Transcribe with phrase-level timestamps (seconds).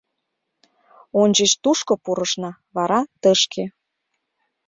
[1.21, 3.65] Ончыч тушко пурышна, вара— тышке...